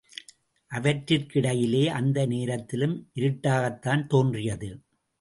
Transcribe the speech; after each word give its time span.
அவற்றிற்கிடையிலே 0.71 1.83
அந்த 1.89 2.25
நேரத்திலும் 2.25 2.97
இருட்டாகத்தான் 3.15 4.07
தோன்றியது. 4.07 4.71